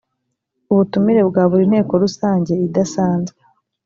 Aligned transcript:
ubutumire 0.71 1.21
bwa 1.29 1.43
buri 1.49 1.63
nteko 1.71 1.93
rusange 2.03 2.53
idasanzwe 2.67 3.39